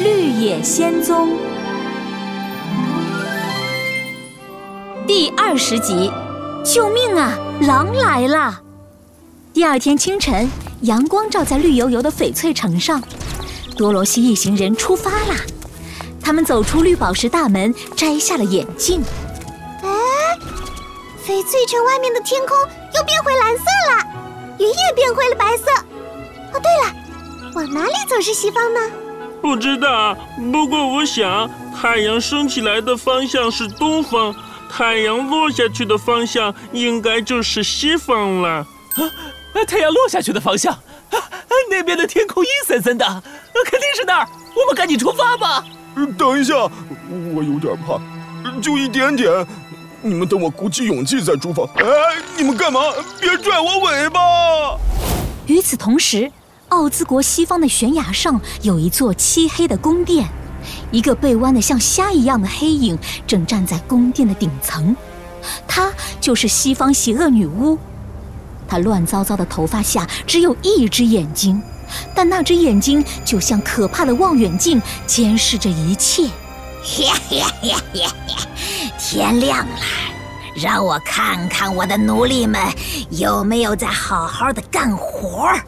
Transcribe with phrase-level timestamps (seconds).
[0.00, 1.30] 绿野仙踪》
[5.06, 6.10] 第二十集：
[6.64, 7.38] 救命啊！
[7.60, 8.60] 狼来了！
[9.52, 13.00] 第二天清晨，阳光照在绿油油的翡翠城上，
[13.76, 15.36] 多罗西一行人出发啦。
[16.20, 19.00] 他们走出绿宝石大门，摘下了眼镜。
[19.82, 19.88] 哎，
[21.24, 22.56] 翡翠城外面的天空
[22.96, 24.04] 又变回蓝色了，
[24.58, 25.70] 云也变回了白色。
[26.52, 26.92] 哦，对了。
[27.54, 28.80] 往哪里走是西方呢？
[29.44, 30.16] 不知道，
[30.50, 34.34] 不过我想太阳升起来的方向是东方，
[34.70, 38.48] 太阳落下去的方向应该就是西方了。
[38.48, 39.04] 啊，
[39.68, 41.20] 太阳落下去的方向，啊，
[41.68, 43.04] 那边的天空阴森森的，
[43.66, 44.28] 肯定是那儿。
[44.56, 45.62] 我们赶紧出发吧。
[46.16, 46.54] 等一下，
[47.34, 48.00] 我有点怕，
[48.62, 49.46] 就一点点。
[50.00, 51.64] 你们等我鼓起勇气再出发。
[51.82, 51.84] 哎，
[52.38, 52.80] 你们干嘛？
[53.20, 54.20] 别拽我尾巴！
[55.46, 56.32] 与此同时。
[56.74, 60.28] 奥兹国西方的悬崖上有一座漆黑的宫殿，
[60.90, 64.96] 一个背弯的像虾一样的黑影正站在宫殿的顶层，
[65.68, 67.78] 她就是西方邪恶女巫。
[68.66, 71.62] 她乱糟糟的头发下只有一只眼睛，
[72.12, 76.28] 但那只眼睛就像可怕的望远镜，监视着一切。
[78.98, 79.76] 天亮了，
[80.56, 82.60] 让我看看我的奴隶们
[83.10, 85.64] 有没有在好好的干活儿。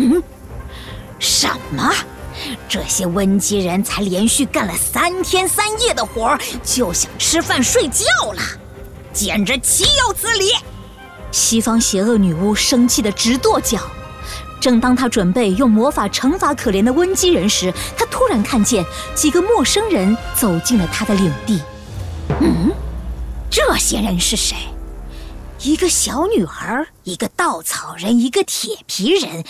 [0.00, 0.22] 嗯，
[1.18, 1.92] 什么？
[2.66, 8.40] 这些温基人才连续干了三天三夜的活就想吃饭睡觉了，
[9.12, 10.52] 简直岂有此理！
[11.30, 13.78] 西方邪恶女巫生气的直跺脚。
[14.58, 18.82] 正当她准备用魔法惩罚可怜的温基人时，她突然看见
[19.14, 21.60] 几个陌生人走进了她的领地。
[22.40, 22.70] 嗯，
[23.50, 24.56] 这些人是谁？
[25.62, 29.44] 一个小女孩，一个稻草人，一个铁皮人，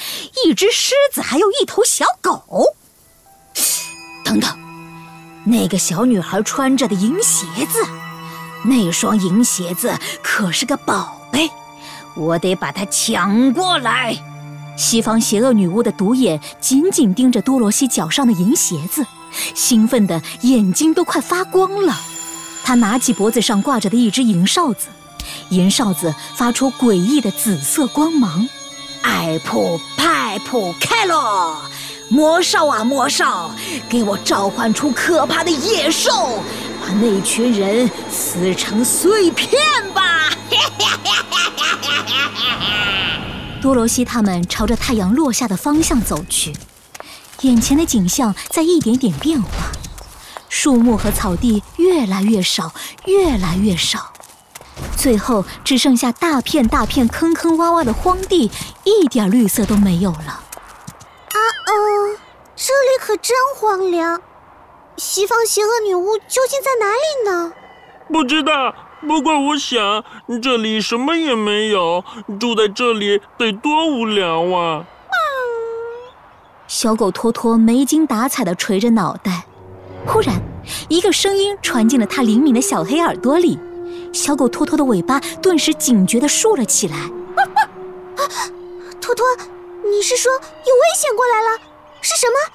[0.44, 2.64] 一只狮子，还有一头小狗。
[4.24, 4.50] 等等，
[5.44, 7.86] 那个小女孩穿着的银鞋子，
[8.64, 11.48] 那双银鞋子可是个宝贝，
[12.16, 14.16] 我得把它抢过来。
[14.76, 19.06] 西方邪恶女巫的独眼紧紧盯着多罗西脚上的银鞋子，
[19.54, 21.94] 兴奋的眼睛都快发光了。
[22.64, 24.88] 她拿起脖子上挂着的一只银哨子。
[25.50, 28.48] 银哨子发出诡异的紫色光芒，
[29.02, 31.56] 艾普派普开喽！
[32.08, 33.50] 魔兽啊魔兽，
[33.88, 36.42] 给我召唤出可怕的野兽，
[36.80, 39.60] 把那群人撕成碎片
[39.94, 40.28] 吧！
[43.62, 46.52] 多罗西他们朝着太阳落下的方向走去，
[47.42, 49.48] 眼前的景象在一点点变化，
[50.48, 52.72] 树木和草地越来越少，
[53.04, 54.12] 越来越少。
[54.96, 58.50] 最后只剩下大片大片坑坑洼洼的荒地，
[58.84, 60.26] 一点绿色都没有了。
[60.28, 61.72] 啊哦，
[62.56, 64.20] 这里可真荒凉！
[64.96, 67.52] 西方邪恶女巫究竟在哪里呢？
[68.08, 70.04] 不知道，不过我想
[70.42, 72.04] 这里什么也没有，
[72.38, 74.84] 住在这里得多无聊啊！
[76.66, 79.44] 小狗托托没精打采地垂着脑袋，
[80.06, 80.40] 忽然，
[80.88, 83.58] 一个声音传进了他灵敏的小黑耳朵里。
[84.12, 86.96] 小狗托托的尾巴顿时警觉地竖了起来。
[89.00, 89.24] 托托，
[89.84, 91.60] 你是说有危险过来了？
[92.00, 92.52] 是什么？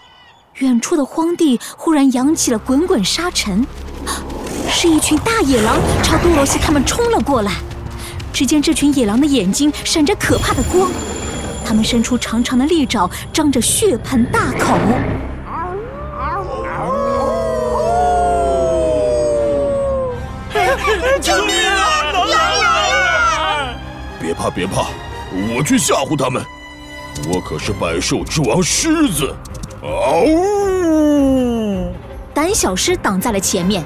[0.59, 3.65] 远处的荒地忽然扬起了滚滚沙尘，
[4.69, 7.51] 是一群大野狼朝多罗西他们冲了过来。
[8.31, 10.89] 只见这群野狼的眼睛闪着可怕的光，
[11.65, 14.77] 它们伸出长长的利爪，张着血盆大口。
[21.19, 22.11] 救命啊！
[22.11, 23.75] 狼来了！
[24.19, 24.87] 别怕别怕，
[25.31, 26.43] 我去吓唬他们。
[27.31, 29.35] 我可是百兽之王狮子。
[29.81, 30.25] 嗷！
[32.33, 33.83] 胆小狮挡在了前面，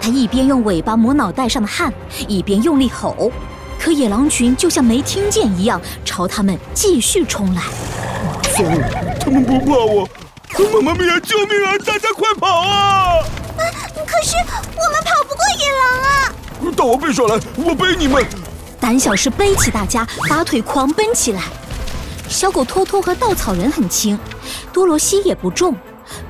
[0.00, 1.92] 他一边用尾巴抹脑袋上的汗，
[2.26, 3.30] 一边用力吼。
[3.78, 7.62] 可野狼群就像没听见一样，朝他们继续冲来。
[8.56, 10.08] 糟了，他们不怕我！
[10.72, 11.76] 妈妈咪呀，救命啊！
[11.84, 13.22] 大家快跑啊啊！
[14.06, 16.32] 可是我们跑不过野狼啊！
[16.70, 18.24] 到我背上来，我背你们。
[18.78, 21.42] 胆小狮背起大家，拔腿狂奔起来。
[22.28, 24.18] 小狗托托和稻草人很轻，
[24.72, 25.74] 多罗西也不重，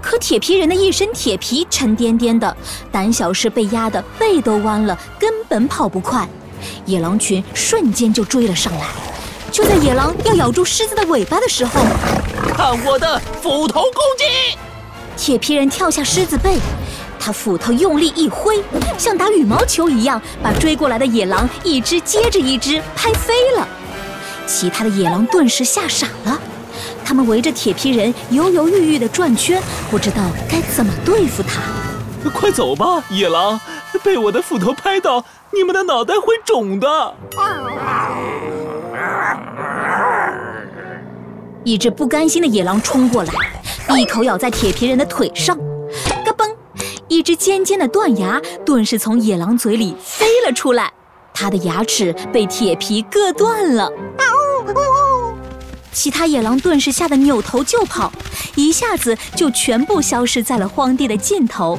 [0.00, 2.56] 可铁皮人的一身铁皮沉甸甸的，
[2.90, 6.28] 胆小狮被压得背都弯了，根本跑不快。
[6.86, 8.86] 野狼群瞬间就追了上来。
[9.50, 11.80] 就在野狼要咬住狮子的尾巴的时候，
[12.56, 14.56] 看我的斧头攻击！
[15.16, 16.58] 铁皮人跳下狮子背。
[17.24, 18.60] 他斧头用力一挥，
[18.98, 23.68] 像打羽毛球一样，把追过来的野狼一只接着一只拍飞了。
[24.44, 26.36] 其他的野狼顿时吓傻了，
[27.04, 30.16] 他们围着铁皮人犹犹豫豫地转圈，不知道
[30.50, 31.60] 该怎么对付他。
[32.30, 33.60] 快走吧，野狼！
[34.02, 37.14] 被我的斧头拍到，你们的脑袋会肿的。
[41.62, 43.32] 一只不甘心的野狼冲过来，
[43.96, 45.56] 一口咬在铁皮人的腿上！
[47.12, 50.90] 一只尖尖的断牙顿时从野狼嘴里飞了出来，
[51.34, 53.92] 它的牙齿被铁皮割断了。
[55.92, 58.10] 其他野狼顿时吓得扭头就跑，
[58.54, 61.78] 一下子就全部消失在了荒地的尽头。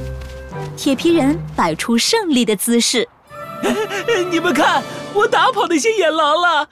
[0.78, 3.10] 铁皮人摆出胜利的姿势，
[4.30, 4.84] 你们看，
[5.16, 6.70] 我打跑那些野狼了。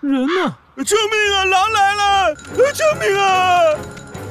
[0.00, 0.56] 人呢？
[0.86, 1.44] 救命啊！
[1.44, 2.34] 狼来了！
[2.72, 3.60] 救命啊！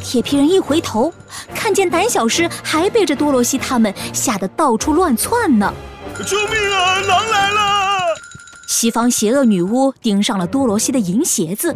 [0.04, 1.12] 铁皮人一回头，
[1.56, 5.74] 看见胆小狮还背着多罗西他们，吓得到处乱窜呢。
[6.28, 7.00] 救命啊！
[7.02, 7.62] 狼来了！
[8.68, 11.76] 西方邪恶女巫盯上了多罗西的银鞋子，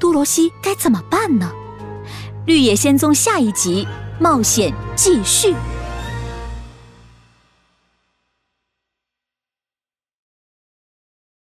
[0.00, 1.52] 多罗西该怎么办呢？
[2.46, 3.86] 绿野仙踪下一集。
[4.20, 5.54] 冒险继续。